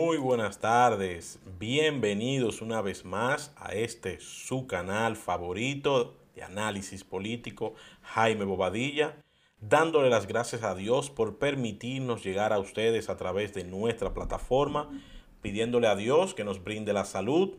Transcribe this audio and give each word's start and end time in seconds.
Muy 0.00 0.16
buenas 0.16 0.60
tardes, 0.60 1.40
bienvenidos 1.58 2.62
una 2.62 2.80
vez 2.80 3.04
más 3.04 3.52
a 3.56 3.72
este 3.74 4.20
su 4.20 4.68
canal 4.68 5.16
favorito 5.16 6.14
de 6.36 6.44
análisis 6.44 7.02
político, 7.02 7.74
Jaime 8.02 8.44
Bobadilla, 8.44 9.16
dándole 9.60 10.08
las 10.08 10.28
gracias 10.28 10.62
a 10.62 10.76
Dios 10.76 11.10
por 11.10 11.38
permitirnos 11.38 12.22
llegar 12.22 12.52
a 12.52 12.60
ustedes 12.60 13.10
a 13.10 13.16
través 13.16 13.54
de 13.54 13.64
nuestra 13.64 14.14
plataforma, 14.14 14.88
pidiéndole 15.42 15.88
a 15.88 15.96
Dios 15.96 16.32
que 16.32 16.44
nos 16.44 16.62
brinde 16.62 16.92
la 16.92 17.04
salud, 17.04 17.56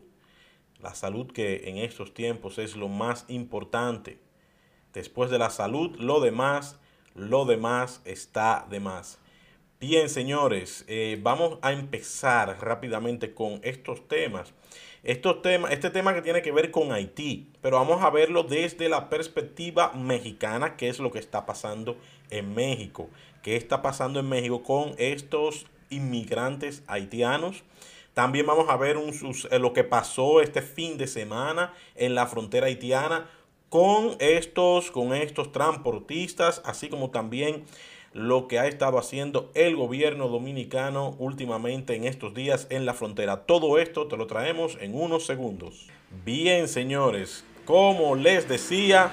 la 0.78 0.94
salud 0.94 1.30
que 1.30 1.68
en 1.68 1.76
estos 1.76 2.14
tiempos 2.14 2.56
es 2.56 2.74
lo 2.74 2.88
más 2.88 3.26
importante. 3.28 4.18
Después 4.94 5.30
de 5.30 5.38
la 5.38 5.50
salud, 5.50 5.94
lo 5.96 6.20
demás, 6.20 6.80
lo 7.14 7.44
demás 7.44 8.00
está 8.06 8.66
de 8.70 8.80
más. 8.80 9.18
Bien, 9.80 10.10
señores, 10.10 10.84
eh, 10.88 11.18
vamos 11.22 11.58
a 11.62 11.72
empezar 11.72 12.58
rápidamente 12.60 13.32
con 13.32 13.60
estos 13.62 14.06
temas. 14.08 14.52
Estos. 15.02 15.38
Este 15.70 15.88
tema 15.88 16.12
que 16.12 16.20
tiene 16.20 16.42
que 16.42 16.52
ver 16.52 16.70
con 16.70 16.92
Haití, 16.92 17.48
pero 17.62 17.78
vamos 17.78 18.02
a 18.02 18.10
verlo 18.10 18.42
desde 18.42 18.90
la 18.90 19.08
perspectiva 19.08 19.92
mexicana, 19.94 20.76
qué 20.76 20.90
es 20.90 20.98
lo 20.98 21.10
que 21.10 21.18
está 21.18 21.46
pasando 21.46 21.96
en 22.28 22.54
México, 22.54 23.08
qué 23.42 23.56
está 23.56 23.80
pasando 23.80 24.20
en 24.20 24.28
México 24.28 24.62
con 24.62 24.92
estos 24.98 25.64
inmigrantes 25.88 26.82
haitianos. 26.86 27.64
También 28.12 28.44
vamos 28.44 28.68
a 28.68 28.76
ver 28.76 28.98
eh, 28.98 29.58
lo 29.58 29.72
que 29.72 29.84
pasó 29.84 30.42
este 30.42 30.60
fin 30.60 30.98
de 30.98 31.06
semana 31.06 31.72
en 31.94 32.14
la 32.14 32.26
frontera 32.26 32.66
haitiana 32.66 33.30
con 33.70 34.16
estos, 34.18 34.90
con 34.90 35.14
estos 35.14 35.52
transportistas, 35.52 36.60
así 36.66 36.90
como 36.90 37.10
también 37.10 37.64
lo 38.12 38.48
que 38.48 38.58
ha 38.58 38.66
estado 38.66 38.98
haciendo 38.98 39.50
el 39.54 39.76
gobierno 39.76 40.28
dominicano 40.28 41.14
últimamente 41.18 41.94
en 41.94 42.04
estos 42.04 42.34
días 42.34 42.66
en 42.70 42.84
la 42.84 42.94
frontera. 42.94 43.44
Todo 43.46 43.78
esto 43.78 44.08
te 44.08 44.16
lo 44.16 44.26
traemos 44.26 44.76
en 44.80 44.94
unos 44.94 45.26
segundos. 45.26 45.88
Bien, 46.24 46.66
señores, 46.66 47.44
como 47.64 48.16
les 48.16 48.48
decía, 48.48 49.12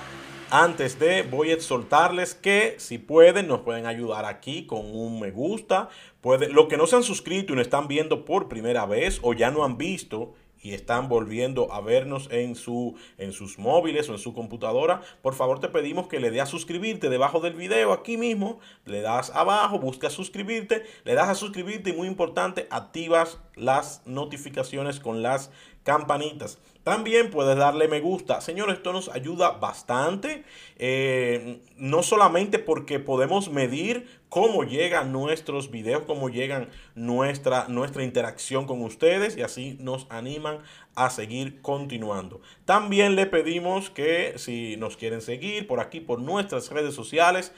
antes 0.50 0.98
de 0.98 1.24
voy 1.24 1.52
a 1.52 1.54
exhortarles 1.54 2.34
que 2.34 2.76
si 2.80 2.98
pueden 2.98 3.48
nos 3.48 3.60
pueden 3.60 3.86
ayudar 3.86 4.26
aquí 4.26 4.66
con 4.66 4.86
un 4.86 5.20
me 5.20 5.30
gusta. 5.30 5.90
Pueden, 6.22 6.54
los 6.54 6.68
que 6.68 6.78
no 6.78 6.88
se 6.88 6.96
han 6.96 7.04
suscrito 7.04 7.54
y 7.54 7.56
nos 7.56 7.66
están 7.66 7.88
viendo 7.88 8.26
por 8.26 8.48
primera 8.48 8.86
vez 8.86 9.20
o 9.22 9.34
ya 9.34 9.52
no 9.52 9.64
han 9.64 9.78
visto 9.78 10.34
y 10.62 10.74
están 10.74 11.10
volviendo 11.10 11.72
a 11.74 11.82
vernos 11.82 12.30
en, 12.32 12.56
su, 12.56 12.96
en 13.18 13.34
sus 13.34 13.60
móviles 13.60 14.10
o 14.10 14.14
en 14.14 14.20
su 14.20 14.34
computadora, 14.34 15.02
por 15.22 15.34
favor 15.34 15.60
te 15.60 15.70
pedimos 15.70 16.08
que 16.08 16.20
le 16.20 16.32
des 16.32 16.42
a 16.42 16.46
suscribirte 16.46 17.10
debajo 17.10 17.40
del 17.40 17.54
video, 17.54 17.94
aquí 17.94 18.18
mismo, 18.18 18.60
le 18.86 19.02
das 19.02 19.30
abajo, 19.32 19.80
busca 19.80 20.10
suscribirte, 20.10 20.84
le 21.04 21.14
das 21.14 21.30
a 21.30 21.36
suscribirte 21.36 21.92
y 21.92 21.94
muy 21.94 22.08
importante, 22.08 22.68
activas 22.70 23.40
las 23.58 24.02
notificaciones 24.06 25.00
con 25.00 25.22
las 25.22 25.52
campanitas. 25.84 26.60
También 26.84 27.32
puedes 27.32 27.58
darle 27.58 27.88
me 27.88 28.00
gusta. 28.00 28.40
Señores, 28.42 28.78
esto 28.78 28.94
nos 28.94 29.10
ayuda 29.10 29.52
bastante. 29.52 30.44
Eh, 30.78 31.62
no 31.78 32.04
solamente 32.04 32.60
porque 32.60 33.00
podemos 33.00 33.50
medir 33.50 34.08
cómo 34.30 34.64
llegan 34.64 35.12
nuestros 35.12 35.72
videos, 35.72 36.04
cómo 36.06 36.30
llegan 36.30 36.70
nuestra, 36.96 37.68
nuestra 37.68 38.04
interacción 38.04 38.66
con 38.68 38.82
ustedes 38.84 39.38
y 39.38 39.42
así 39.42 39.78
nos 39.80 40.08
animan 40.10 40.60
a 40.98 41.10
seguir 41.12 41.62
continuando. 41.62 42.42
También 42.66 43.16
le 43.16 43.28
pedimos 43.28 43.92
que 43.92 44.34
si 44.38 44.76
nos 44.78 44.98
quieren 44.98 45.22
seguir 45.22 45.68
por 45.68 45.80
aquí, 45.80 46.02
por 46.02 46.20
nuestras 46.20 46.72
redes 46.72 46.96
sociales, 46.96 47.54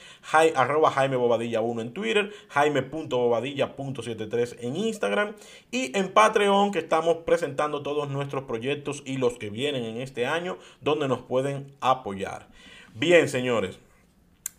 arroba 0.56 0.92
Jaime 0.92 1.16
Bobadilla 1.16 1.62
1 1.62 1.82
en 1.82 1.94
Twitter, 1.94 2.34
jaime.bobadilla.73 2.50 4.58
en 4.60 4.76
Instagram 4.76 5.36
y 5.72 5.98
en 5.98 6.12
Patreon 6.12 6.72
que 6.72 6.80
estamos 6.80 7.20
presentando 7.26 7.82
todos 7.82 8.10
nuestros 8.10 8.44
proyectos 8.44 9.04
y 9.06 9.16
los 9.16 9.38
que 9.38 9.50
vienen 9.50 9.86
en 9.86 10.02
este 10.02 10.26
año 10.26 10.58
donde 10.82 11.08
nos 11.08 11.22
pueden 11.22 11.72
apoyar. 11.80 12.50
Bien, 12.94 13.30
señores. 13.30 13.80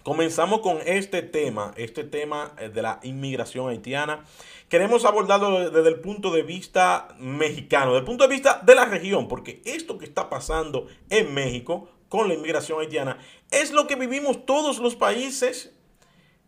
Comenzamos 0.02 0.60
con 0.60 0.78
este 0.86 1.20
tema, 1.20 1.74
este 1.76 2.04
tema 2.04 2.54
eh, 2.58 2.70
de 2.70 2.80
la 2.80 3.00
inmigración 3.02 3.68
haitiana. 3.68 4.24
Queremos 4.70 5.04
abordarlo 5.04 5.68
desde 5.68 5.88
el 5.88 5.98
punto 5.98 6.30
de 6.30 6.42
vista 6.42 7.08
mexicano, 7.18 7.86
desde 7.86 7.98
el 7.98 8.04
punto 8.04 8.22
de 8.22 8.30
vista 8.32 8.62
de 8.64 8.76
la 8.76 8.84
región, 8.84 9.26
porque 9.26 9.60
esto 9.64 9.98
que 9.98 10.04
está 10.04 10.30
pasando 10.30 10.86
en 11.10 11.34
México 11.34 11.88
con 12.08 12.28
la 12.28 12.34
inmigración 12.34 12.80
haitiana 12.80 13.18
es 13.50 13.72
lo 13.72 13.88
que 13.88 13.96
vivimos 13.96 14.46
todos 14.46 14.78
los 14.78 14.94
países 14.94 15.74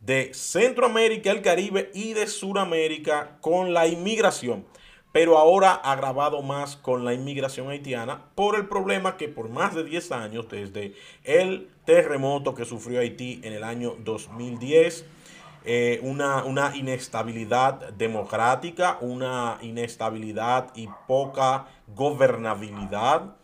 de 0.01 0.33
Centroamérica, 0.35 1.33
el 1.33 1.43
Caribe 1.43 1.91
y 1.95 2.13
de 2.13 2.29
Sudamérica 2.29 3.39
con 3.41 3.75
la 3.75 3.89
inmigración 3.89 4.67
pero 5.13 5.37
ahora 5.37 5.73
agravado 5.73 6.43
más 6.43 6.77
con 6.77 7.05
la 7.05 7.13
inmigración 7.13 7.69
haitiana 7.69 8.31
por 8.35 8.57
el 8.57 8.67
problema 8.67 9.19
que 9.19 9.29
por 9.29 9.51
más 9.51 9.75
de 9.75 9.85
10 9.85 10.13
años, 10.13 10.49
desde 10.49 10.95
el 11.23 11.69
terremoto 11.85 12.55
que 12.55 12.65
sufrió 12.65 13.01
Haití 13.01 13.41
en 13.45 13.53
el 13.53 13.63
año 13.63 13.95
2010, 14.03 15.05
eh, 15.65 16.01
una, 16.03 16.45
una 16.45 16.77
inestabilidad 16.77 17.93
democrática, 17.93 18.99
una 19.01 19.59
inestabilidad 19.63 20.69
y 20.75 20.89
poca 21.07 21.67
gobernabilidad, 21.95 23.37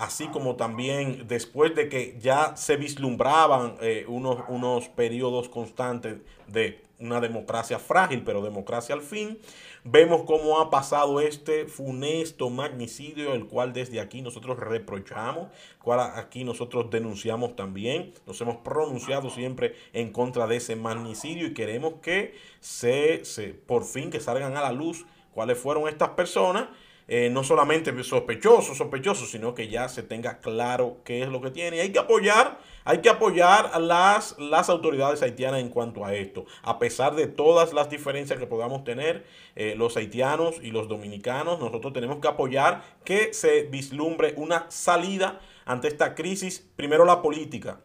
así 0.00 0.26
como 0.28 0.56
también 0.56 1.28
después 1.28 1.74
de 1.74 1.88
que 1.88 2.18
ya 2.20 2.56
se 2.56 2.76
vislumbraban 2.76 3.76
eh, 3.80 4.04
unos, 4.08 4.38
unos 4.48 4.88
periodos 4.88 5.48
constantes 5.48 6.16
de 6.48 6.82
una 6.98 7.20
democracia 7.20 7.78
frágil, 7.78 8.22
pero 8.24 8.42
democracia 8.42 8.94
al 8.94 9.00
fin, 9.00 9.38
Vemos 9.84 10.24
cómo 10.24 10.60
ha 10.60 10.68
pasado 10.68 11.22
este 11.22 11.64
funesto 11.64 12.50
magnicidio, 12.50 13.32
el 13.32 13.46
cual 13.46 13.72
desde 13.72 13.98
aquí 13.98 14.20
nosotros 14.20 14.58
reprochamos, 14.58 15.48
cual 15.82 16.00
aquí 16.16 16.44
nosotros 16.44 16.90
denunciamos 16.90 17.56
también. 17.56 18.12
Nos 18.26 18.38
hemos 18.42 18.56
pronunciado 18.56 19.30
siempre 19.30 19.74
en 19.94 20.12
contra 20.12 20.46
de 20.46 20.56
ese 20.56 20.76
magnicidio 20.76 21.46
y 21.46 21.54
queremos 21.54 21.94
que 22.02 22.34
se, 22.60 23.24
se 23.24 23.54
por 23.54 23.84
fin 23.84 24.10
que 24.10 24.20
salgan 24.20 24.54
a 24.54 24.60
la 24.60 24.72
luz 24.72 25.06
cuáles 25.32 25.56
fueron 25.56 25.88
estas 25.88 26.10
personas 26.10 26.68
eh, 27.12 27.28
no 27.28 27.42
solamente 27.42 27.90
sospechosos, 28.04 28.78
sospechosos, 28.78 29.32
sino 29.32 29.52
que 29.52 29.66
ya 29.66 29.88
se 29.88 30.04
tenga 30.04 30.38
claro 30.38 30.98
qué 31.04 31.22
es 31.22 31.28
lo 31.28 31.40
que 31.40 31.50
tiene. 31.50 31.80
hay 31.80 31.90
que 31.90 31.98
apoyar, 31.98 32.60
hay 32.84 32.98
que 32.98 33.08
apoyar 33.08 33.68
a 33.72 33.80
las, 33.80 34.38
las 34.38 34.68
autoridades 34.68 35.20
haitianas 35.20 35.60
en 35.60 35.70
cuanto 35.70 36.04
a 36.04 36.14
esto. 36.14 36.46
A 36.62 36.78
pesar 36.78 37.16
de 37.16 37.26
todas 37.26 37.72
las 37.72 37.90
diferencias 37.90 38.38
que 38.38 38.46
podamos 38.46 38.84
tener, 38.84 39.26
eh, 39.56 39.74
los 39.76 39.96
haitianos 39.96 40.60
y 40.62 40.70
los 40.70 40.86
dominicanos, 40.86 41.58
nosotros 41.58 41.92
tenemos 41.92 42.18
que 42.18 42.28
apoyar 42.28 42.84
que 43.04 43.34
se 43.34 43.64
vislumbre 43.64 44.34
una 44.36 44.70
salida 44.70 45.40
ante 45.64 45.88
esta 45.88 46.14
crisis, 46.14 46.64
primero 46.76 47.04
la 47.04 47.22
política, 47.22 47.80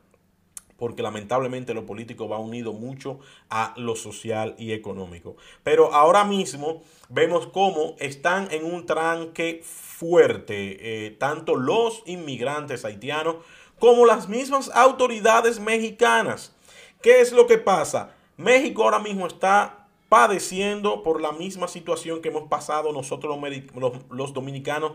porque 0.77 1.01
lamentablemente 1.01 1.73
lo 1.73 1.85
político 1.85 2.27
va 2.27 2.39
unido 2.39 2.73
mucho 2.73 3.19
a 3.49 3.73
lo 3.77 3.95
social 3.95 4.55
y 4.57 4.73
económico. 4.73 5.37
Pero 5.63 5.93
ahora 5.93 6.25
mismo 6.25 6.81
vemos 7.09 7.47
cómo 7.47 7.95
están 7.99 8.49
en 8.51 8.65
un 8.65 8.85
tranque 8.85 9.61
fuerte, 9.63 11.05
eh, 11.05 11.11
tanto 11.11 11.55
los 11.55 12.03
inmigrantes 12.05 12.83
haitianos 12.83 13.37
como 13.79 14.05
las 14.05 14.27
mismas 14.27 14.69
autoridades 14.73 15.59
mexicanas. 15.59 16.55
¿Qué 17.01 17.21
es 17.21 17.31
lo 17.31 17.47
que 17.47 17.57
pasa? 17.57 18.15
México 18.37 18.83
ahora 18.83 18.99
mismo 18.99 19.27
está 19.27 19.87
padeciendo 20.09 21.03
por 21.03 21.21
la 21.21 21.31
misma 21.31 21.67
situación 21.67 22.21
que 22.21 22.29
hemos 22.29 22.47
pasado 22.47 22.91
nosotros 22.91 23.37
los, 23.75 23.93
los 24.09 24.33
dominicanos 24.33 24.93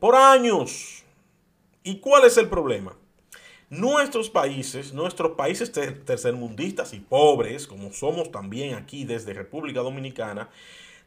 por 0.00 0.16
años. 0.16 1.04
¿Y 1.82 2.00
cuál 2.00 2.24
es 2.24 2.36
el 2.38 2.48
problema? 2.48 2.96
Nuestros 3.78 4.30
países, 4.30 4.92
nuestros 4.92 5.32
países 5.32 5.72
tercermundistas 5.72 6.92
y 6.94 7.00
pobres, 7.00 7.66
como 7.66 7.92
somos 7.92 8.30
también 8.30 8.74
aquí 8.74 9.04
desde 9.04 9.32
República 9.32 9.80
Dominicana, 9.80 10.48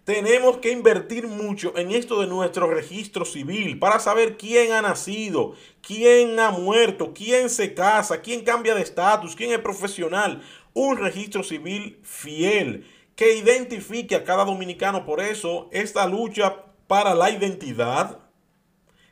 tenemos 0.08 0.60
que 0.60 0.72
invertir 0.72 1.28
mucho 1.28 1.78
en 1.78 1.92
esto 1.92 2.22
de 2.22 2.28
nuestro 2.28 2.70
registro 2.70 3.26
civil 3.26 3.78
para 3.78 4.00
saber 4.00 4.38
quién 4.38 4.72
ha 4.72 4.82
nacido, 4.82 5.56
quién 5.82 6.40
ha 6.40 6.50
muerto, 6.52 7.14
quién 7.14 7.50
se 7.50 7.74
casa, 7.74 8.22
quién 8.22 8.46
cambia 8.46 8.74
de 8.74 8.84
estatus, 8.84 9.36
quién 9.36 9.52
es 9.52 9.60
profesional. 9.60 10.42
Un 10.74 10.96
registro 10.96 11.44
civil 11.44 12.00
fiel 12.04 12.86
que 13.18 13.36
identifique 13.36 14.16
a 14.16 14.24
cada 14.24 14.46
dominicano. 14.46 15.06
Por 15.06 15.20
eso, 15.20 15.68
esta 15.74 16.08
lucha 16.08 16.64
para 16.88 17.14
la 17.14 17.30
identidad 17.30 18.27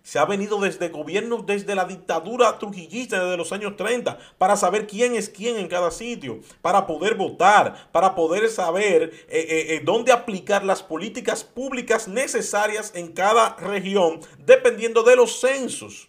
se 0.05 0.19
ha 0.19 0.25
venido 0.25 0.59
desde 0.59 0.89
gobiernos, 0.89 1.47
desde 1.47 1.73
la 1.73 1.85
dictadura 1.85 2.59
trujillista 2.59 3.23
desde 3.23 3.37
los 3.37 3.51
años 3.51 3.75
30, 3.75 4.19
para 4.37 4.55
saber 4.55 4.85
quién 4.85 5.15
es 5.15 5.29
quién 5.29 5.57
en 5.57 5.67
cada 5.67 5.89
sitio, 5.89 6.41
para 6.61 6.85
poder 6.85 7.15
votar, 7.15 7.89
para 7.91 8.13
poder 8.13 8.47
saber 8.49 9.11
eh, 9.27 9.39
eh, 9.49 9.65
eh, 9.69 9.81
dónde 9.83 10.11
aplicar 10.11 10.63
las 10.63 10.83
políticas 10.83 11.43
públicas 11.43 12.07
necesarias 12.07 12.91
en 12.93 13.13
cada 13.13 13.55
región, 13.55 14.19
dependiendo 14.45 15.01
de 15.01 15.15
los 15.15 15.39
censos. 15.39 16.07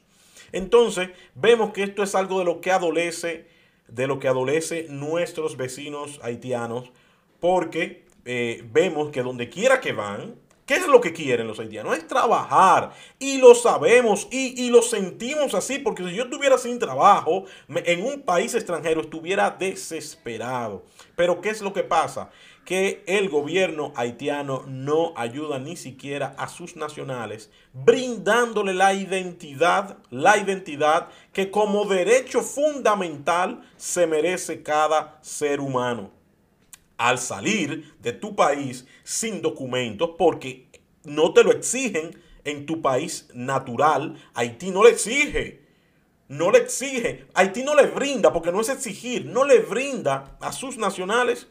Entonces, 0.53 1.09
vemos 1.35 1.73
que 1.73 1.83
esto 1.83 2.03
es 2.03 2.15
algo 2.15 2.41
de 2.41 2.45
lo 2.45 2.61
que 2.61 2.73
adolece, 2.73 3.49
de 3.89 4.07
lo 4.07 4.19
que 4.19 4.29
adolece 4.29 4.89
nuestros 4.91 5.57
vecinos 5.57 6.21
haitianos, 6.23 6.93
porque 7.41 8.05
vemos 8.25 9.11
que 9.11 9.23
donde 9.23 9.49
quiera 9.49 9.81
que 9.81 9.93
van, 9.93 10.35
¿Qué 10.67 10.75
es 10.75 10.89
lo 10.89 11.01
que 11.01 11.13
quieren 11.13 11.47
los 11.47 11.61
haitianos? 11.61 11.97
Es 11.97 12.09
trabajar. 12.09 12.91
Y 13.21 13.39
lo 13.39 13.55
sabemos 13.55 14.27
y, 14.33 14.61
y, 14.61 14.69
lo 14.69 14.83
sentimos 14.83 15.55
así, 15.55 15.79
porque 15.79 16.03
si 16.03 16.17
yo 16.17 16.25
estuviera 16.25 16.59
sin 16.59 16.81
trabajo 16.81 17.45
en 17.69 18.05
un 18.05 18.23
país 18.23 18.53
extranjero, 18.53 19.01
estuviera 19.01 19.49
desesperado. 19.49 20.83
Pero 21.15 21.41
¿qué 21.41 21.51
es 21.51 21.63
lo 21.63 21.73
que 21.73 21.85
pasa? 21.85 22.31
Que 22.65 23.05
el 23.07 23.29
gobierno 23.29 23.93
haitiano 23.95 24.65
no 24.67 25.13
ayuda 25.15 25.61
ni 25.61 25.77
siquiera 25.77 26.35
a 26.37 26.49
sus 26.49 26.75
nacionales, 26.75 27.49
brindándole 27.73 28.75
la 28.75 28.93
identidad, 28.93 29.99
la 30.11 30.37
identidad 30.37 31.11
que 31.33 31.53
como 31.53 31.85
derecho 31.85 32.43
fundamental 32.43 33.63
se 33.77 34.09
merece 34.09 34.65
cada 34.65 35.17
ser 35.23 35.61
humano 35.61 36.16
al 36.99 37.19
salir 37.19 37.95
de 38.01 38.13
tu 38.13 38.35
país 38.35 38.87
sin 39.05 39.43
documentos 39.43 40.11
porque 40.17 40.69
no 41.05 41.33
te 41.33 41.45
lo 41.45 41.53
exigen 41.53 42.21
en 42.45 42.67
tu 42.67 42.81
país 42.81 43.29
natural. 43.35 44.17
Haití 44.35 44.71
no 44.71 44.85
le 44.85 44.91
exige. 44.91 45.67
No 46.29 46.51
le 46.51 46.59
exige. 46.59 47.27
Haití 47.35 47.63
no 47.63 47.75
le 47.75 47.87
brinda, 47.87 48.33
porque 48.33 48.51
no 48.51 48.61
es 48.61 48.69
exigir, 48.69 49.27
no 49.27 49.45
le 49.45 49.61
brinda 49.61 50.37
a 50.41 50.53
sus 50.53 50.77
nacionales 50.77 51.47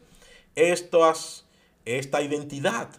estas, 0.54 1.46
esta 1.84 2.22
identidad. 2.22 2.90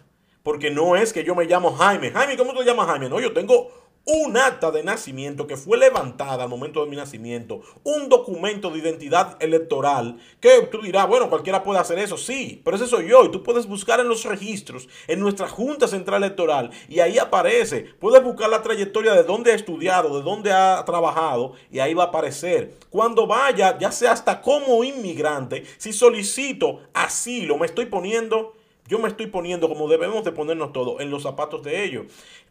Porque 0.42 0.70
no 0.70 0.96
es 0.96 1.12
que 1.12 1.24
yo 1.24 1.34
me 1.34 1.44
llamo 1.44 1.72
Jaime. 1.76 2.10
Jaime, 2.10 2.36
¿cómo 2.36 2.54
te 2.54 2.64
llamas 2.64 2.86
Jaime? 2.86 3.08
No, 3.08 3.20
yo 3.20 3.32
tengo 3.32 3.87
un 4.08 4.38
acta 4.38 4.70
de 4.70 4.82
nacimiento 4.82 5.46
que 5.46 5.58
fue 5.58 5.76
levantada 5.76 6.44
al 6.44 6.48
momento 6.48 6.82
de 6.82 6.90
mi 6.90 6.96
nacimiento, 6.96 7.60
un 7.84 8.08
documento 8.08 8.70
de 8.70 8.78
identidad 8.78 9.36
electoral, 9.38 10.16
que 10.40 10.62
tú 10.72 10.80
dirás, 10.80 11.06
bueno, 11.06 11.28
cualquiera 11.28 11.62
puede 11.62 11.78
hacer 11.78 11.98
eso, 11.98 12.16
sí, 12.16 12.62
pero 12.64 12.78
ese 12.78 12.86
soy 12.86 13.08
yo 13.08 13.26
y 13.26 13.30
tú 13.30 13.42
puedes 13.42 13.66
buscar 13.66 14.00
en 14.00 14.08
los 14.08 14.24
registros, 14.24 14.88
en 15.08 15.20
nuestra 15.20 15.46
Junta 15.46 15.86
Central 15.86 16.24
Electoral 16.24 16.70
y 16.88 17.00
ahí 17.00 17.18
aparece, 17.18 17.82
puedes 18.00 18.24
buscar 18.24 18.48
la 18.48 18.62
trayectoria 18.62 19.12
de 19.12 19.24
dónde 19.24 19.52
ha 19.52 19.54
estudiado, 19.56 20.16
de 20.16 20.22
dónde 20.22 20.52
ha 20.52 20.82
trabajado 20.86 21.52
y 21.70 21.80
ahí 21.80 21.92
va 21.92 22.04
a 22.04 22.06
aparecer. 22.06 22.78
Cuando 22.88 23.26
vaya, 23.26 23.76
ya 23.78 23.92
sea 23.92 24.12
hasta 24.12 24.40
como 24.40 24.84
inmigrante, 24.84 25.64
si 25.76 25.92
solicito 25.92 26.80
asilo, 26.94 27.58
me 27.58 27.66
estoy 27.66 27.84
poniendo 27.84 28.54
yo 28.88 28.98
me 28.98 29.08
estoy 29.08 29.26
poniendo, 29.26 29.68
como 29.68 29.86
debemos 29.86 30.24
de 30.24 30.32
ponernos 30.32 30.72
todos, 30.72 31.00
en 31.00 31.10
los 31.10 31.22
zapatos 31.22 31.62
de 31.62 31.84
ellos. 31.84 32.06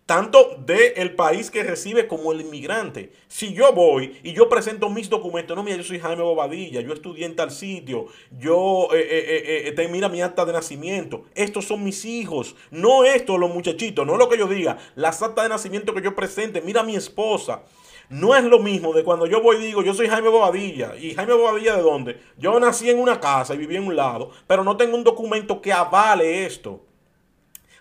Tanto 0.06 0.56
del 0.66 1.16
país 1.16 1.52
que 1.52 1.64
recibe 1.64 2.08
como 2.08 2.32
el 2.32 2.40
inmigrante. 2.40 3.12
Si 3.28 3.54
yo 3.54 3.74
voy 3.74 4.18
y 4.24 4.32
yo 4.32 4.48
presento 4.48 4.90
mis 4.90 5.10
documentos, 5.10 5.58
no, 5.58 5.64
mira, 5.64 5.76
yo 5.76 5.84
soy 5.84 6.00
Jaime 6.00 6.24
Bobadilla, 6.24 6.80
yo 6.80 6.94
estudié 6.94 7.26
en 7.26 7.36
tal 7.36 7.52
sitio, 7.52 8.06
yo, 8.40 8.88
eh, 8.94 9.06
eh, 9.10 9.74
eh, 9.76 9.88
mira 9.90 10.08
mi 10.08 10.22
acta 10.22 10.46
de 10.46 10.54
nacimiento, 10.54 11.26
estos 11.36 11.66
son 11.66 11.84
mis 11.84 12.06
hijos, 12.06 12.56
no 12.72 13.04
esto, 13.04 13.38
los 13.38 13.54
muchachitos, 13.54 14.08
no 14.08 14.16
lo 14.16 14.30
que 14.30 14.38
yo 14.38 14.48
diga, 14.48 14.78
las 14.96 15.22
actas 15.22 15.44
de 15.44 15.50
nacimiento 15.50 15.94
que 15.94 16.02
yo 16.02 16.16
presente, 16.16 16.62
mira 16.62 16.84
mi 16.84 16.96
esposa. 16.96 17.64
No 18.10 18.36
es 18.36 18.44
lo 18.46 18.60
mismo 18.60 18.94
de 18.94 19.04
cuando 19.04 19.26
yo 19.26 19.42
voy 19.42 19.58
y 19.58 19.68
digo, 19.68 19.84
yo 19.84 19.94
soy 19.94 20.08
Jaime 20.08 20.30
Bobadilla. 20.30 20.96
¿Y 20.96 21.14
Jaime 21.14 21.34
Bobadilla 21.34 21.76
de 21.76 21.82
dónde? 21.82 22.22
Yo 22.38 22.58
nací 22.60 22.90
en 22.90 23.00
una 23.00 23.20
casa 23.20 23.54
y 23.54 23.58
viví 23.58 23.76
en 23.76 23.88
un 23.88 23.96
lado, 23.96 24.32
pero 24.48 24.64
no 24.64 24.78
tengo 24.78 24.96
un 24.96 25.04
documento 25.04 25.62
que 25.62 25.74
avale 25.74 26.46
esto. 26.46 26.86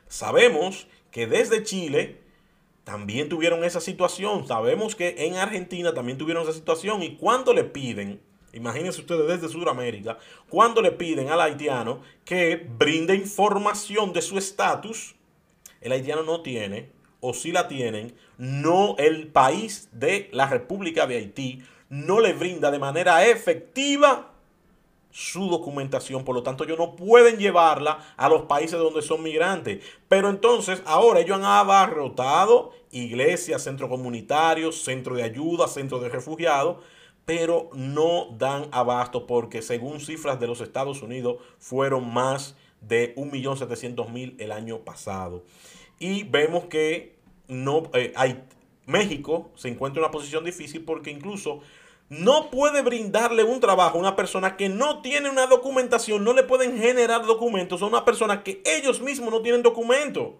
Sabemos 0.08 0.88
que 1.12 1.26
desde 1.26 1.62
Chile 1.62 2.20
también 2.82 3.28
tuvieron 3.28 3.62
esa 3.64 3.80
situación. 3.80 4.46
Sabemos 4.46 4.96
que 4.96 5.14
en 5.18 5.36
Argentina 5.36 5.94
también 5.94 6.18
tuvieron 6.18 6.42
esa 6.42 6.52
situación. 6.52 7.02
Y 7.02 7.16
cuando 7.16 7.54
le 7.54 7.62
piden, 7.62 8.20
imagínense 8.52 9.00
ustedes 9.00 9.28
desde 9.28 9.48
Sudamérica, 9.48 10.18
cuando 10.48 10.82
le 10.82 10.90
piden 10.90 11.30
al 11.30 11.40
haitiano 11.40 12.00
que 12.24 12.56
brinde 12.56 13.14
información 13.14 14.12
de 14.12 14.22
su 14.22 14.38
estatus, 14.38 15.14
el 15.80 15.92
haitiano 15.92 16.24
no 16.24 16.42
tiene 16.42 16.95
o 17.20 17.34
si 17.34 17.52
la 17.52 17.68
tienen, 17.68 18.14
no 18.38 18.96
el 18.98 19.28
país 19.28 19.88
de 19.92 20.28
la 20.32 20.46
República 20.46 21.06
de 21.06 21.16
Haití 21.16 21.62
no 21.88 22.20
le 22.20 22.32
brinda 22.32 22.70
de 22.70 22.78
manera 22.78 23.26
efectiva 23.26 24.32
su 25.10 25.48
documentación, 25.48 26.24
por 26.24 26.34
lo 26.34 26.42
tanto 26.42 26.64
ellos 26.64 26.76
no 26.76 26.94
pueden 26.94 27.38
llevarla 27.38 28.00
a 28.18 28.28
los 28.28 28.42
países 28.42 28.78
donde 28.78 29.00
son 29.00 29.22
migrantes. 29.22 29.82
Pero 30.08 30.28
entonces 30.28 30.82
ahora 30.84 31.20
ellos 31.20 31.38
han 31.38 31.44
abarrotado 31.44 32.72
iglesias, 32.90 33.62
centros 33.62 33.88
comunitarios, 33.88 34.82
centros 34.82 35.16
de 35.16 35.22
ayuda, 35.22 35.68
centros 35.68 36.02
de 36.02 36.10
refugiados, 36.10 36.84
pero 37.24 37.70
no 37.72 38.26
dan 38.38 38.68
abasto 38.72 39.26
porque 39.26 39.62
según 39.62 40.00
cifras 40.00 40.38
de 40.38 40.48
los 40.48 40.60
Estados 40.60 41.00
Unidos 41.00 41.38
fueron 41.58 42.12
más 42.12 42.54
de 42.82 43.14
1.700.000 43.16 44.34
el 44.38 44.52
año 44.52 44.80
pasado. 44.80 45.44
Y 45.98 46.24
vemos 46.24 46.66
que 46.66 47.16
no 47.48 47.90
eh, 47.94 48.12
hay, 48.16 48.44
México 48.86 49.50
se 49.54 49.68
encuentra 49.68 50.00
en 50.00 50.04
una 50.04 50.12
posición 50.12 50.44
difícil 50.44 50.84
porque 50.84 51.10
incluso 51.10 51.60
no 52.08 52.50
puede 52.50 52.82
brindarle 52.82 53.42
un 53.42 53.60
trabajo 53.60 53.98
a 53.98 54.00
una 54.00 54.14
persona 54.14 54.56
que 54.56 54.68
no 54.68 55.02
tiene 55.02 55.28
una 55.28 55.46
documentación, 55.46 56.22
no 56.22 56.34
le 56.34 56.44
pueden 56.44 56.78
generar 56.78 57.26
documentos 57.26 57.82
a 57.82 57.86
una 57.86 58.04
persona 58.04 58.44
que 58.44 58.62
ellos 58.64 59.00
mismos 59.00 59.30
no 59.32 59.42
tienen 59.42 59.62
documento. 59.62 60.38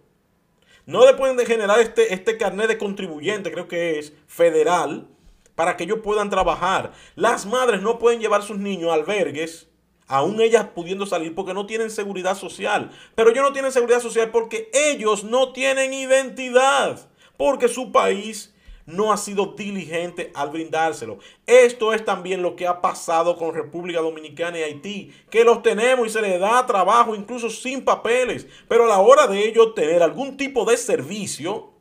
No 0.85 1.05
le 1.05 1.14
pueden 1.14 1.37
generar 1.44 1.81
este, 1.81 2.14
este 2.14 2.37
carnet 2.37 2.69
de 2.69 2.79
contribuyente, 2.79 3.50
creo 3.50 3.67
que 3.67 3.99
es 3.99 4.12
federal, 4.29 5.08
para 5.56 5.76
que 5.76 5.82
ellos 5.82 5.99
puedan 6.05 6.31
trabajar. 6.31 6.93
Las 7.17 7.47
madres 7.47 7.82
no 7.82 7.99
pueden 7.99 8.20
llevar 8.20 8.44
sus 8.44 8.58
niños 8.58 8.91
a 8.91 8.94
albergues 8.94 9.69
aún 10.08 10.41
ellas 10.41 10.69
pudiendo 10.75 11.06
salir 11.06 11.35
porque 11.35 11.55
no 11.55 11.67
tienen 11.67 11.91
seguridad 11.91 12.37
social. 12.37 12.91
Pero 13.14 13.31
ellos 13.31 13.43
no 13.43 13.53
tienen 13.53 13.73
seguridad 13.73 14.00
social 14.00 14.31
porque 14.31 14.70
ellos 14.73 15.25
no 15.25 15.53
tienen 15.53 15.93
identidad, 15.93 17.08
porque 17.37 17.69
su 17.69 17.93
país 17.93 18.53
no 18.87 19.12
ha 19.12 19.17
sido 19.17 19.55
diligente 19.56 20.31
al 20.35 20.50
brindárselo. 20.50 21.19
Esto 21.47 21.93
es 21.93 22.05
también 22.05 22.41
lo 22.41 22.55
que 22.55 22.67
ha 22.67 22.81
pasado 22.81 23.37
con 23.37 23.53
República 23.53 24.00
Dominicana 24.00 24.58
y 24.58 24.62
Haití, 24.62 25.12
que 25.29 25.44
los 25.44 25.62
tenemos 25.62 26.06
y 26.06 26.11
se 26.11 26.23
les 26.23 26.41
da 26.41 26.64
trabajo 26.67 27.14
incluso 27.14 27.50
sin 27.50 27.85
papeles, 27.85 28.47
pero 28.69 28.85
a 28.85 28.88
la 28.88 28.99
hora 28.99 29.26
de 29.26 29.47
ellos 29.47 29.75
tener 29.75 30.03
algún 30.03 30.37
tipo 30.37 30.64
de 30.64 30.76
servicio, 30.76 31.73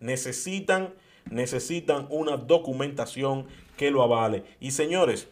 necesitan, 0.00 0.94
necesitan 1.30 2.06
una 2.10 2.36
documentación 2.36 3.46
que 3.76 3.92
lo 3.92 4.02
avale. 4.02 4.42
Y 4.58 4.72
señores, 4.72 5.28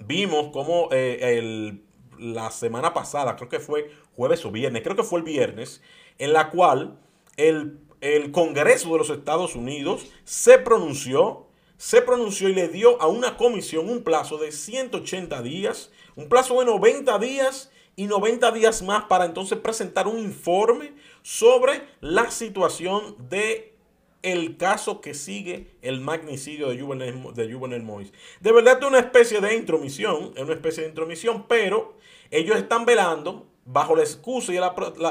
vimos 0.00 0.48
como 0.52 0.88
eh, 0.92 1.80
la 2.18 2.50
semana 2.50 2.92
pasada, 2.94 3.36
creo 3.36 3.48
que 3.48 3.60
fue 3.60 3.90
jueves 4.16 4.44
o 4.44 4.50
viernes, 4.50 4.82
creo 4.82 4.96
que 4.96 5.02
fue 5.02 5.20
el 5.20 5.24
viernes, 5.24 5.82
en 6.18 6.32
la 6.32 6.50
cual 6.50 6.98
el, 7.36 7.78
el 8.00 8.32
Congreso 8.32 8.92
de 8.92 8.98
los 8.98 9.10
Estados 9.10 9.54
Unidos 9.54 10.06
se 10.24 10.58
pronunció, 10.58 11.46
se 11.76 12.02
pronunció 12.02 12.48
y 12.48 12.54
le 12.54 12.68
dio 12.68 13.00
a 13.00 13.06
una 13.06 13.36
comisión 13.36 13.88
un 13.88 14.02
plazo 14.02 14.38
de 14.38 14.50
180 14.52 15.42
días, 15.42 15.92
un 16.16 16.28
plazo 16.28 16.58
de 16.58 16.66
90 16.66 17.18
días 17.18 17.70
y 17.94 18.06
90 18.06 18.52
días 18.52 18.82
más 18.82 19.04
para 19.04 19.24
entonces 19.24 19.58
presentar 19.58 20.06
un 20.06 20.18
informe 20.18 20.92
sobre 21.22 21.82
la 22.00 22.30
situación 22.30 23.16
de 23.28 23.77
el 24.22 24.56
caso 24.56 25.00
que 25.00 25.14
sigue 25.14 25.74
el 25.82 26.00
magnicidio 26.00 26.68
de 26.68 26.80
Juvenel, 26.80 27.22
de 27.34 27.78
Mois. 27.80 28.12
De 28.40 28.52
verdad 28.52 28.78
es 28.80 28.86
una 28.86 28.98
especie 28.98 29.40
de 29.40 29.56
intromisión, 29.56 30.32
es 30.34 30.42
una 30.42 30.54
especie 30.54 30.82
de 30.82 30.88
intromisión, 30.88 31.46
pero 31.48 31.96
ellos 32.30 32.56
están 32.56 32.84
velando 32.84 33.46
bajo 33.64 33.94
la 33.94 34.02
excusa 34.02 34.52
y 34.52 34.58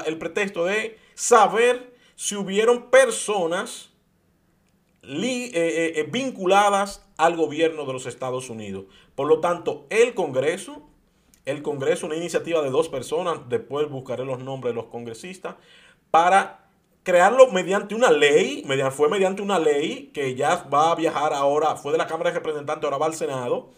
el 0.06 0.18
pretexto 0.18 0.66
de 0.66 0.98
saber 1.14 1.96
si 2.16 2.36
hubieron 2.36 2.90
personas 2.90 3.92
eh, 5.04 5.52
eh, 5.54 5.94
eh, 5.96 6.08
vinculadas 6.12 7.08
al 7.16 7.38
gobierno 7.38 7.86
de 7.86 7.94
los 7.94 8.06
Estados 8.08 8.50
Unidos. 8.50 8.86
Por 9.16 9.28
lo 9.28 9.40
tanto, 9.40 9.86
el 9.90 10.14
Congreso, 10.14 10.82
el 11.46 11.62
Congreso, 11.62 12.08
una 12.08 12.16
iniciativa 12.16 12.62
de 12.62 12.70
dos 12.70 12.90
personas, 12.90 13.48
después 13.48 13.90
buscaré 13.90 14.26
los 14.26 14.40
nombres 14.40 14.74
de 14.74 14.82
los 14.82 14.90
congresistas, 14.90 15.56
para 16.12 16.67
crearlo 17.08 17.50
mediante 17.52 17.96
una 17.96 18.12
ley, 18.12 18.66
fue 18.92 19.08
mediante 19.08 19.42
una 19.42 19.58
ley 19.58 20.12
que 20.14 20.36
ya 20.36 20.66
va 20.66 20.92
a 20.92 20.96
viajar 20.96 21.34
ahora, 21.34 21.78
fue 21.78 21.94
de 21.94 21.98
la 21.98 22.06
Cámara 22.06 22.32
de 22.32 22.40
Representantes, 22.40 22.84
ahora 22.84 22.98
va 22.98 23.06
al 23.06 23.14
Senado, 23.14 23.70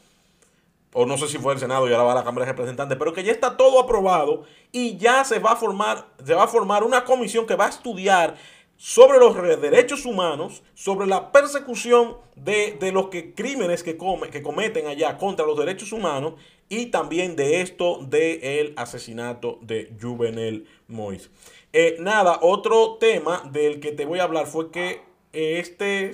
o 0.94 1.06
no 1.06 1.16
sé 1.16 1.28
si 1.28 1.38
fue 1.38 1.54
el 1.54 1.60
Senado 1.60 1.88
y 1.88 1.92
ahora 1.92 2.06
va 2.06 2.12
a 2.14 2.16
la 2.16 2.24
Cámara 2.24 2.48
de 2.48 2.54
Representantes, 2.54 2.98
pero 2.98 3.14
que 3.14 3.24
ya 3.24 3.32
está 3.32 3.56
todo 3.56 3.80
aprobado 3.80 4.46
y 4.72 4.98
ya 4.98 5.24
se 5.26 5.38
va 5.38 5.52
a 5.52 5.56
formar, 5.56 6.08
se 6.26 6.34
va 6.34 6.46
a 6.46 6.48
formar 6.48 6.84
una 6.84 7.06
comisión 7.06 7.46
que 7.46 7.56
va 7.56 7.68
a 7.68 7.70
estudiar 7.70 8.34
sobre 8.80 9.20
los 9.20 9.36
derechos 9.60 10.06
humanos, 10.06 10.64
sobre 10.74 11.06
la 11.06 11.34
persecución 11.34 12.16
de, 12.38 12.78
los 12.94 13.10
que, 13.10 13.36
crímenes 13.36 13.84
que, 13.84 13.98
come, 13.98 14.30
que 14.30 14.42
cometen 14.42 14.88
allá 14.88 15.18
contra 15.18 15.46
los 15.46 15.60
derechos 15.60 15.92
humanos 15.92 16.36
y 16.70 16.86
también 16.86 17.36
de 17.36 17.60
esto 17.60 18.00
del 18.06 18.74
asesinato 18.78 19.60
de 19.62 19.94
Juvenel 20.02 20.66
Mois. 20.88 21.30
Eh, 21.74 21.98
nada, 22.00 22.40
otro 22.42 22.96
tema 23.02 23.44
del 23.52 23.82
que 23.82 23.92
te 23.92 24.06
voy 24.06 24.20
a 24.20 24.24
hablar 24.24 24.48
fue 24.48 24.72
que 24.72 25.02
este 25.34 26.14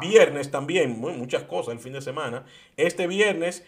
viernes 0.00 0.52
también, 0.52 1.00
muchas 1.00 1.42
cosas 1.42 1.74
el 1.74 1.80
fin 1.80 1.94
de 1.94 2.02
semana, 2.02 2.46
este 2.76 3.08
viernes 3.08 3.64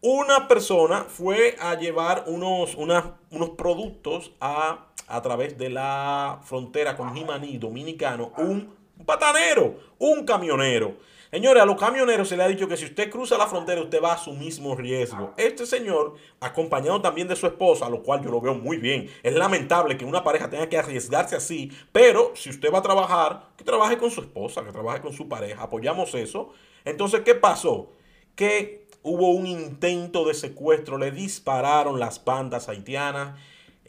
una 0.00 0.48
persona 0.48 1.04
fue 1.04 1.56
a 1.58 1.74
llevar 1.74 2.24
unos, 2.28 2.76
unos 2.76 3.50
productos 3.58 4.32
a 4.40 4.87
a 5.08 5.22
través 5.22 5.56
de 5.58 5.70
la 5.70 6.40
frontera 6.44 6.96
con 6.96 7.14
Jimaní 7.14 7.58
dominicano 7.58 8.32
un, 8.36 8.74
patanero, 9.04 9.78
un 9.98 10.24
camionero. 10.24 10.96
Señores, 11.30 11.62
a 11.62 11.66
los 11.66 11.76
camioneros 11.76 12.26
se 12.26 12.38
le 12.38 12.42
ha 12.42 12.48
dicho 12.48 12.68
que 12.68 12.76
si 12.78 12.86
usted 12.86 13.10
cruza 13.10 13.36
la 13.36 13.46
frontera, 13.46 13.82
usted 13.82 14.02
va 14.02 14.14
a 14.14 14.18
su 14.18 14.32
mismo 14.32 14.74
riesgo. 14.74 15.34
Este 15.36 15.66
señor, 15.66 16.14
acompañado 16.40 17.02
también 17.02 17.28
de 17.28 17.36
su 17.36 17.46
esposa, 17.46 17.90
lo 17.90 18.02
cual 18.02 18.24
yo 18.24 18.30
lo 18.30 18.40
veo 18.40 18.54
muy 18.54 18.78
bien. 18.78 19.10
Es 19.22 19.34
lamentable 19.34 19.98
que 19.98 20.06
una 20.06 20.24
pareja 20.24 20.48
tenga 20.48 20.70
que 20.70 20.78
arriesgarse 20.78 21.36
así, 21.36 21.70
pero 21.92 22.32
si 22.34 22.48
usted 22.48 22.72
va 22.72 22.78
a 22.78 22.82
trabajar, 22.82 23.50
que 23.58 23.64
trabaje 23.64 23.98
con 23.98 24.10
su 24.10 24.22
esposa, 24.22 24.64
que 24.64 24.72
trabaje 24.72 25.02
con 25.02 25.12
su 25.12 25.28
pareja. 25.28 25.64
Apoyamos 25.64 26.14
eso. 26.14 26.50
Entonces, 26.86 27.20
¿qué 27.20 27.34
pasó? 27.34 27.90
Que 28.34 28.88
hubo 29.02 29.32
un 29.32 29.46
intento 29.46 30.24
de 30.24 30.32
secuestro, 30.32 30.96
le 30.96 31.10
dispararon 31.10 32.00
las 32.00 32.24
bandas 32.24 32.70
haitianas, 32.70 33.38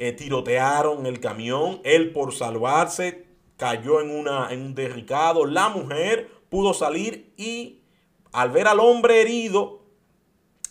eh, 0.02 0.14
tirotearon 0.14 1.06
el 1.06 1.20
camión, 1.20 1.82
él 1.84 2.14
por 2.14 2.34
salvarse 2.34 3.26
cayó 3.58 4.00
en, 4.00 4.10
una, 4.10 4.48
en 4.50 4.62
un 4.62 4.74
derricado, 4.74 5.46
la 5.46 5.68
mujer 5.68 6.32
pudo 6.50 6.74
salir 6.74 7.34
y 7.36 7.82
al 8.32 8.52
ver 8.52 8.68
al 8.68 8.80
hombre 8.80 9.20
herido, 9.20 9.82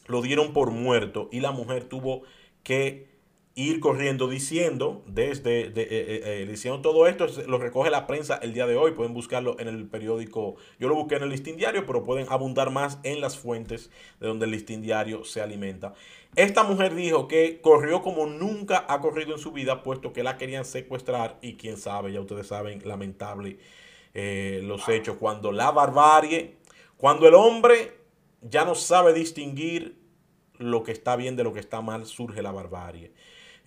lo 0.07 0.23
dieron 0.23 0.55
por 0.55 0.71
muerto. 0.71 1.29
Y 1.31 1.41
la 1.41 1.51
mujer 1.51 1.85
tuvo 1.85 2.23
que 2.63 3.18
ir 3.59 3.81
corriendo 3.81 4.29
diciendo, 4.29 5.03
desde, 5.07 5.63
eh, 5.63 5.73
eh, 5.75 6.23
eh, 6.25 6.47
diciendo 6.49 6.81
todo 6.81 7.09
esto, 7.09 7.27
lo 7.49 7.59
recoge 7.59 7.91
la 7.91 8.07
prensa 8.07 8.37
el 8.37 8.53
día 8.53 8.67
de 8.69 8.77
hoy, 8.77 8.93
pueden 8.93 9.15
buscarlo 9.15 9.57
en 9.59 9.67
el 9.67 9.89
periódico, 9.89 10.55
yo 10.79 10.87
lo 10.87 10.95
busqué 10.95 11.17
en 11.17 11.25
el 11.25 11.31
listín 11.31 11.57
diario, 11.57 11.85
pero 11.85 12.05
pueden 12.05 12.27
abundar 12.31 12.71
más 12.71 13.01
en 13.03 13.21
las 13.21 13.37
fuentes 13.37 13.91
de 14.21 14.29
donde 14.29 14.45
el 14.45 14.53
listín 14.53 14.81
diario 14.81 15.25
se 15.25 15.41
alimenta. 15.41 15.95
Esta 16.37 16.63
mujer 16.63 16.95
dijo 16.95 17.27
que 17.27 17.61
corrió 17.61 18.01
como 18.01 18.27
nunca 18.27 18.87
ha 18.89 19.01
corrido 19.01 19.33
en 19.33 19.41
su 19.41 19.51
vida, 19.51 19.83
puesto 19.83 20.13
que 20.13 20.23
la 20.23 20.37
querían 20.37 20.65
secuestrar 20.65 21.39
y 21.43 21.55
quién 21.55 21.79
sabe, 21.79 22.13
ya 22.13 22.21
ustedes 22.21 22.47
saben, 22.47 22.81
lamentable 22.85 23.59
eh, 24.15 24.61
los 24.63 24.89
hechos, 24.89 25.17
cuando 25.19 25.51
la 25.51 25.73
barbarie, 25.73 26.59
cuando 26.97 27.27
el 27.27 27.35
hombre 27.35 27.93
ya 28.41 28.65
no 28.65 28.77
sabe 28.77 29.13
distinguir 29.13 29.99
lo 30.59 30.85
que 30.85 30.93
está 30.93 31.17
bien 31.17 31.35
de 31.35 31.43
lo 31.43 31.53
que 31.53 31.61
está 31.61 31.81
mal, 31.81 32.07
surge 32.07 32.41
la 32.41 32.53
barbarie. 32.53 33.13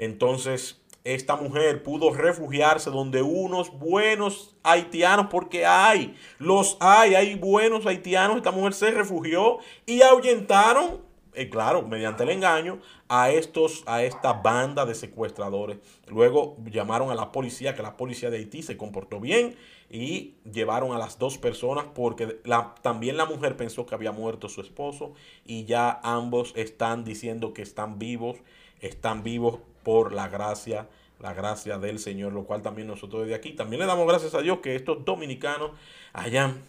Entonces, 0.01 0.81
esta 1.03 1.35
mujer 1.35 1.83
pudo 1.83 2.11
refugiarse 2.11 2.89
donde 2.89 3.21
unos 3.21 3.71
buenos 3.77 4.55
haitianos, 4.63 5.27
porque 5.29 5.63
hay, 5.63 6.15
los 6.39 6.75
hay, 6.79 7.13
hay 7.13 7.35
buenos 7.35 7.85
haitianos, 7.85 8.37
esta 8.37 8.49
mujer 8.49 8.73
se 8.73 8.89
refugió 8.89 9.59
y 9.85 10.01
ahuyentaron 10.01 11.01
eh, 11.33 11.49
claro, 11.49 11.83
mediante 11.83 12.23
el 12.23 12.29
engaño, 12.29 12.79
a, 13.07 13.29
estos, 13.29 13.83
a 13.85 14.03
esta 14.03 14.33
banda 14.33 14.85
de 14.85 14.95
secuestradores. 14.95 15.77
Luego 16.07 16.57
llamaron 16.65 17.09
a 17.09 17.15
la 17.15 17.31
policía, 17.31 17.73
que 17.75 17.83
la 17.83 17.95
policía 17.95 18.29
de 18.29 18.37
Haití 18.37 18.63
se 18.63 18.75
comportó 18.75 19.19
bien 19.19 19.55
y 19.89 20.33
llevaron 20.51 20.93
a 20.93 20.97
las 20.97 21.19
dos 21.19 21.37
personas 21.37 21.85
porque 21.93 22.41
también 22.81 23.17
la 23.17 23.25
mujer 23.25 23.55
pensó 23.55 23.85
que 23.85 23.95
había 23.95 24.11
muerto 24.11 24.49
su 24.49 24.61
esposo 24.61 25.13
y 25.45 25.63
ya 25.63 26.01
ambos 26.03 26.53
están 26.57 27.05
diciendo 27.05 27.53
que 27.53 27.61
están 27.61 27.97
vivos, 27.97 28.37
están 28.81 29.23
vivos 29.23 29.59
por 29.83 30.13
la 30.13 30.27
gracia 30.27 30.87
la 31.21 31.33
gracia 31.33 31.77
del 31.77 31.99
Señor, 31.99 32.33
lo 32.33 32.45
cual 32.45 32.61
también 32.61 32.87
nosotros 32.87 33.21
desde 33.21 33.35
aquí 33.35 33.53
también 33.53 33.79
le 33.79 33.85
damos 33.85 34.07
gracias 34.07 34.33
a 34.33 34.41
Dios 34.41 34.59
que 34.59 34.75
estos 34.75 35.05
dominicanos 35.05 35.71
hayan 36.13 36.63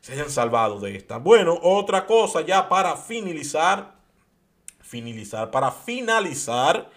se 0.00 0.12
hayan 0.12 0.28
salvado 0.28 0.80
de 0.80 0.96
esta. 0.96 1.16
Bueno, 1.16 1.58
otra 1.62 2.04
cosa 2.04 2.42
ya 2.42 2.68
para 2.68 2.94
finalizar, 2.96 3.94
finalizar, 4.82 5.50
para 5.50 5.70
finalizar 5.70 6.90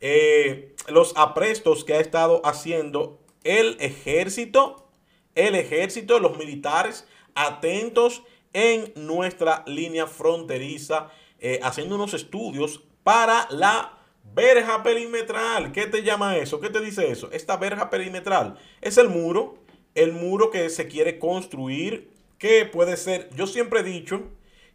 eh, 0.00 0.76
los 0.86 1.12
aprestos 1.16 1.82
que 1.82 1.94
ha 1.94 2.00
estado 2.00 2.40
haciendo 2.44 3.18
el 3.42 3.76
ejército, 3.80 4.86
el 5.34 5.56
ejército, 5.56 6.20
los 6.20 6.36
militares 6.38 7.04
atentos 7.34 8.22
en 8.52 8.92
nuestra 8.94 9.64
línea 9.66 10.06
fronteriza, 10.06 11.10
eh, 11.40 11.58
haciendo 11.64 11.96
unos 11.96 12.14
estudios 12.14 12.80
para 13.02 13.48
la 13.50 14.01
verja 14.34 14.82
perimetral. 14.82 15.72
¿Qué 15.72 15.86
te 15.86 16.02
llama 16.02 16.36
eso? 16.36 16.60
¿Qué 16.60 16.70
te 16.70 16.80
dice 16.80 17.10
eso? 17.10 17.30
Esta 17.32 17.56
verja 17.56 17.90
perimetral 17.90 18.56
es 18.80 18.98
el 18.98 19.08
muro, 19.08 19.58
el 19.94 20.12
muro 20.12 20.50
que 20.50 20.70
se 20.70 20.88
quiere 20.88 21.18
construir 21.18 22.10
que 22.38 22.64
puede 22.64 22.96
ser, 22.96 23.30
yo 23.36 23.46
siempre 23.46 23.80
he 23.80 23.84
dicho, 23.84 24.22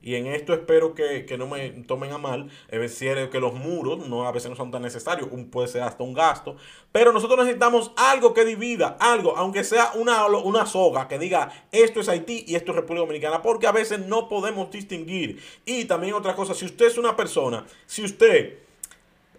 y 0.02 0.16
en 0.16 0.28
esto 0.28 0.54
espero 0.54 0.94
que, 0.94 1.26
no 1.38 1.48
me 1.48 1.70
tomen 1.70 2.14
a 2.14 2.18
mal, 2.18 2.50
es 2.70 2.98
que 2.98 3.40
los 3.42 3.54
muros 3.56 4.08
no, 4.08 4.26
a 4.26 4.32
veces 4.32 4.50
no 4.50 4.56
son 4.56 4.72
tan 4.72 4.84
necesarios, 4.84 5.28
puede 5.52 5.68
ser 5.68 5.82
hasta 5.82 6.02
un 6.02 6.14
gasto, 6.14 6.56
pero 6.94 7.12
nosotros 7.12 7.40
necesitamos 7.40 7.92
algo 7.98 8.34
que 8.34 8.46
divida, 8.46 8.96
algo, 9.02 9.36
aunque 9.36 9.66
sea 9.66 9.92
una, 9.96 10.26
una 10.28 10.66
soga 10.66 11.10
que 11.10 11.20
diga 11.20 11.52
esto 11.74 12.00
es 12.00 12.08
Haití 12.08 12.46
y 12.48 12.56
esto 12.56 12.72
es 12.72 12.78
República 12.78 13.02
Dominicana, 13.02 13.42
porque 13.42 13.68
a 13.68 13.74
veces 13.74 14.00
no 14.00 14.30
podemos 14.30 14.72
distinguir. 14.72 15.44
Y 15.66 15.84
también 15.86 16.14
otra 16.14 16.36
cosa, 16.36 16.54
si 16.54 16.64
usted 16.64 16.86
es 16.86 16.98
una 16.98 17.18
persona, 17.18 17.66
si 17.86 18.06
usted 18.06 18.67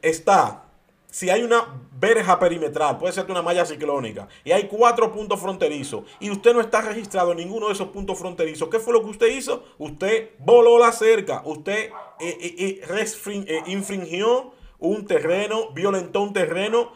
está 0.02 0.69
si 1.11 1.31
hay 1.31 1.43
una 1.43 1.81
verja 1.99 2.38
perimetral, 2.38 2.99
puede 2.99 3.12
ser 3.12 3.31
una 3.31 3.43
malla 3.43 3.64
ciclónica, 3.64 4.28
y 4.45 4.52
hay 4.52 4.69
cuatro 4.69 5.11
puntos 5.11 5.40
fronterizos, 5.40 6.05
y 6.21 6.31
usted 6.31 6.52
no 6.55 6.61
está 6.61 6.83
registrado 6.83 7.33
en 7.33 7.38
ninguno 7.38 7.69
de 7.69 7.73
esos 7.73 7.88
puntos 7.88 8.19
fronterizos, 8.19 8.69
¿qué 8.69 8.78
fue 8.78 8.93
lo 8.93 9.02
que 9.02 9.11
usted 9.11 9.28
hizo? 9.28 9.64
Usted 9.78 10.31
voló 10.38 10.78
la 10.78 10.93
cerca, 10.93 11.43
usted 11.45 11.90
eh, 12.21 12.81
eh, 12.81 12.81
eh, 13.26 13.62
infringió 13.67 14.52
un 14.78 15.07
terreno, 15.07 15.71
violentó 15.73 16.23
un 16.23 16.33
terreno, 16.33 16.93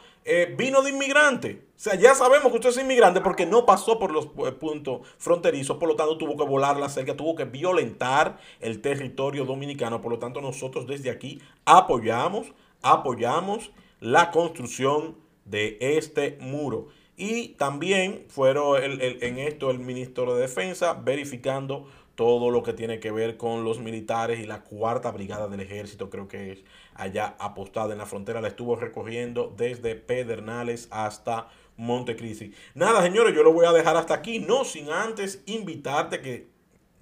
vino 0.56 0.82
de 0.82 0.90
inmigrante. 0.90 1.64
O 1.76 1.80
sea, 1.82 1.96
ya 1.96 2.14
sabemos 2.14 2.52
que 2.52 2.58
usted 2.58 2.68
es 2.68 2.78
inmigrante 2.78 3.20
porque 3.20 3.44
no 3.44 3.66
pasó 3.66 3.98
por 3.98 4.12
los 4.12 4.26
puntos 4.26 5.00
fronterizos, 5.18 5.78
por 5.78 5.88
lo 5.88 5.96
tanto 5.96 6.16
tuvo 6.16 6.36
que 6.36 6.44
volar 6.44 6.76
la 6.76 6.88
cerca, 6.88 7.16
tuvo 7.16 7.34
que 7.34 7.44
violentar 7.44 8.38
el 8.60 8.80
territorio 8.80 9.44
dominicano. 9.44 10.00
Por 10.00 10.12
lo 10.12 10.20
tanto, 10.20 10.40
nosotros 10.40 10.86
desde 10.86 11.10
aquí 11.10 11.42
apoyamos, 11.64 12.52
apoyamos 12.82 13.70
la 14.00 14.30
construcción 14.30 15.16
de 15.44 15.78
este 15.80 16.38
muro. 16.40 16.88
Y 17.16 17.48
también 17.50 18.24
fueron 18.28 18.82
en 18.82 19.38
esto 19.38 19.70
el 19.70 19.78
ministro 19.78 20.34
de 20.34 20.42
Defensa 20.42 20.94
verificando 20.94 21.86
todo 22.14 22.50
lo 22.50 22.62
que 22.62 22.72
tiene 22.72 23.00
que 23.00 23.10
ver 23.10 23.36
con 23.36 23.64
los 23.64 23.78
militares 23.78 24.40
y 24.40 24.46
la 24.46 24.62
cuarta 24.62 25.10
brigada 25.10 25.48
del 25.48 25.60
ejército, 25.60 26.10
creo 26.10 26.28
que 26.28 26.52
es 26.52 26.64
allá 26.94 27.36
apostada 27.38 27.92
en 27.92 27.98
la 27.98 28.06
frontera, 28.06 28.40
la 28.40 28.48
estuvo 28.48 28.76
recogiendo 28.76 29.52
desde 29.56 29.94
Pedernales 29.94 30.88
hasta 30.90 31.48
Montecristi. 31.76 32.52
Nada, 32.74 33.02
señores, 33.02 33.34
yo 33.34 33.42
lo 33.42 33.52
voy 33.52 33.66
a 33.66 33.72
dejar 33.72 33.96
hasta 33.96 34.14
aquí, 34.14 34.40
no 34.40 34.64
sin 34.64 34.90
antes 34.90 35.42
invitarte 35.46 36.20
que, 36.20 36.48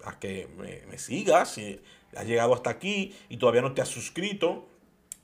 a 0.04 0.18
que 0.18 0.48
me, 0.56 0.82
me 0.88 0.98
sigas, 0.98 1.54
si 1.54 1.80
has 2.16 2.26
llegado 2.26 2.54
hasta 2.54 2.70
aquí 2.70 3.12
y 3.28 3.36
todavía 3.36 3.62
no 3.62 3.74
te 3.74 3.82
has 3.82 3.88
suscrito, 3.88 4.68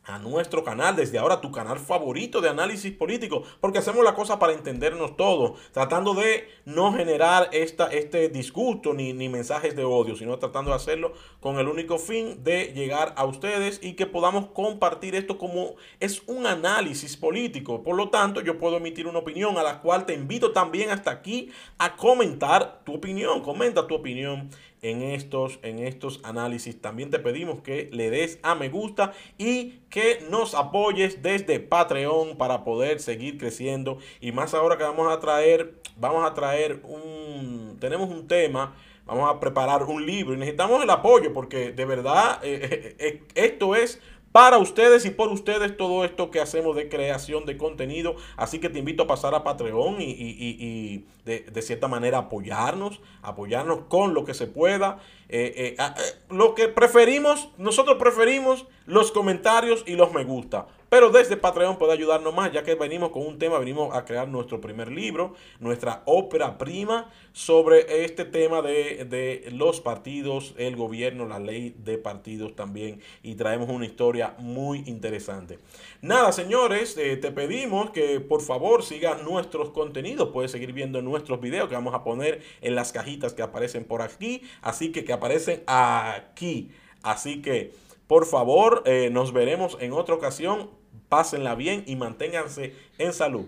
a 0.06 0.18
nuestro 0.18 0.62
canal, 0.62 0.94
desde 0.94 1.18
ahora 1.18 1.40
tu 1.40 1.50
canal 1.50 1.78
favorito 1.78 2.40
de 2.40 2.48
análisis 2.48 2.92
político, 2.92 3.42
porque 3.60 3.78
hacemos 3.78 4.04
la 4.04 4.14
cosa 4.14 4.38
para 4.38 4.52
entendernos 4.52 5.16
todos, 5.16 5.58
tratando 5.72 6.14
de 6.14 6.48
no 6.64 6.92
generar 6.92 7.48
esta, 7.52 7.88
este 7.88 8.28
disgusto 8.28 8.94
ni, 8.94 9.12
ni, 9.12 9.28
mensajes 9.28 9.74
de 9.74 9.84
odio, 9.84 10.14
sino 10.14 10.38
tratando 10.38 10.70
de 10.70 10.76
hacerlo 10.76 11.12
con 11.40 11.58
el 11.58 11.66
único 11.66 11.98
fin 11.98 12.44
de 12.44 12.72
llegar 12.72 13.14
a 13.16 13.24
ustedes 13.24 13.80
y 13.82 13.94
que 13.94 14.06
podamos 14.06 14.46
compartir 14.46 15.16
esto 15.16 15.38
como 15.38 15.74
es 15.98 16.22
un 16.26 16.46
análisis 16.46 17.16
político. 17.16 17.82
Por 17.82 17.96
lo 17.96 18.08
tanto, 18.08 18.40
yo 18.40 18.58
puedo 18.58 18.76
emitir 18.76 19.06
una 19.06 19.18
opinión 19.18 19.58
a 19.58 19.62
la 19.62 19.80
cual 19.80 20.06
te 20.06 20.14
invito 20.14 20.52
también 20.52 20.90
hasta 20.90 21.10
aquí 21.10 21.50
a 21.78 21.96
comentar 21.96 22.82
tu 22.84 22.94
opinión. 22.94 23.40
Comenta 23.42 23.86
tu 23.86 23.94
opinión 23.94 24.50
en 24.90 25.02
estos, 25.02 25.58
en 25.62 25.78
estos 25.80 26.20
análisis. 26.22 26.80
También 26.80 27.10
te 27.10 27.18
pedimos 27.18 27.60
que 27.60 27.88
le 27.92 28.10
des 28.10 28.38
a 28.42 28.54
me 28.54 28.68
gusta 28.68 29.12
y 29.38 29.80
que 29.90 30.24
nos 30.30 30.54
apoyes 30.54 31.22
desde 31.22 31.60
Patreon 31.60 32.36
para 32.36 32.64
poder 32.64 33.00
seguir 33.00 33.38
creciendo. 33.38 33.98
Y 34.20 34.32
más 34.32 34.54
ahora 34.54 34.76
que 34.76 34.84
vamos 34.84 35.12
a 35.12 35.18
traer, 35.20 35.80
vamos 35.96 36.28
a 36.28 36.34
traer 36.34 36.80
un, 36.84 37.76
tenemos 37.80 38.10
un 38.10 38.26
tema. 38.26 38.74
Vamos 39.06 39.30
a 39.30 39.38
preparar 39.38 39.84
un 39.84 40.04
libro 40.04 40.34
y 40.34 40.36
necesitamos 40.36 40.82
el 40.82 40.90
apoyo 40.90 41.32
porque 41.32 41.70
de 41.70 41.84
verdad 41.84 42.40
eh, 42.42 42.58
eh, 42.60 42.96
eh, 42.98 43.22
esto 43.36 43.76
es 43.76 44.02
para 44.36 44.58
ustedes 44.58 45.06
y 45.06 45.10
por 45.10 45.30
ustedes 45.30 45.78
todo 45.78 46.04
esto 46.04 46.30
que 46.30 46.40
hacemos 46.40 46.76
de 46.76 46.90
creación 46.90 47.46
de 47.46 47.56
contenido. 47.56 48.16
Así 48.36 48.58
que 48.58 48.68
te 48.68 48.78
invito 48.78 49.04
a 49.04 49.06
pasar 49.06 49.34
a 49.34 49.42
Patreon 49.42 49.96
y, 49.98 51.06
de, 51.24 51.62
cierta 51.62 51.88
manera 51.88 52.18
apoyarnos, 52.18 53.00
apoyarnos 53.22 53.86
con 53.88 54.12
lo 54.12 54.26
que 54.26 54.34
se 54.34 54.46
pueda. 54.46 54.98
Eh, 55.30 55.54
eh, 55.56 55.76
eh, 55.78 56.02
lo 56.28 56.54
que 56.54 56.68
preferimos, 56.68 57.48
nosotros 57.56 57.96
preferimos 57.98 58.66
los 58.84 59.10
comentarios 59.10 59.82
y 59.86 59.94
los 59.94 60.12
me 60.12 60.24
gusta. 60.24 60.66
Pero 60.88 61.10
desde 61.10 61.36
Patreon 61.36 61.78
puede 61.78 61.92
ayudarnos 61.92 62.34
más, 62.34 62.52
ya 62.52 62.62
que 62.62 62.74
venimos 62.74 63.10
con 63.10 63.26
un 63.26 63.38
tema, 63.38 63.58
venimos 63.58 63.94
a 63.94 64.04
crear 64.04 64.28
nuestro 64.28 64.60
primer 64.60 64.90
libro, 64.90 65.34
nuestra 65.60 66.02
ópera 66.06 66.58
prima 66.58 67.10
sobre 67.32 68.04
este 68.04 68.24
tema 68.24 68.62
de, 68.62 69.48
los 69.52 69.80
partidos, 69.80 70.54
el 70.58 70.76
gobierno, 70.76 71.26
la 71.26 71.38
ley 71.38 71.74
de 71.78 71.98
partidos 71.98 72.54
también, 72.54 73.00
y 73.22 73.34
traemos 73.34 73.68
una 73.68 73.86
historia 73.86 74.34
muy 74.38 74.84
interesante. 74.86 75.58
Nada, 76.02 76.32
señores, 76.32 76.96
eh, 76.98 77.16
te 77.16 77.32
pedimos 77.32 77.90
que 77.90 78.20
por 78.20 78.42
favor 78.42 78.82
sigas 78.82 79.22
nuestros 79.22 79.70
contenidos, 79.70 80.30
puedes 80.32 80.50
seguir 80.50 80.72
viendo 80.72 81.02
nuestros 81.02 81.40
videos 81.40 81.68
que 81.68 81.74
vamos 81.74 81.94
a 81.94 82.04
poner 82.04 82.42
en 82.60 82.74
las 82.74 82.92
cajitas 82.92 83.34
que 83.34 83.42
aparecen 83.42 83.84
por 83.84 84.02
aquí, 84.02 84.42
así 84.62 84.92
que 84.92 85.04
que 85.04 85.12
aparecen 85.12 85.62
aquí. 85.66 86.70
Así 87.02 87.40
que, 87.40 87.72
por 88.06 88.26
favor, 88.26 88.82
eh, 88.86 89.10
nos 89.10 89.32
veremos 89.32 89.76
en 89.80 89.92
otra 89.92 90.14
ocasión. 90.14 90.70
Pásenla 91.08 91.54
bien 91.54 91.84
y 91.86 91.96
manténganse 91.96 92.74
en 92.98 93.12
salud. 93.12 93.46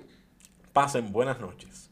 Pasen 0.72 1.12
buenas 1.12 1.40
noches. 1.40 1.87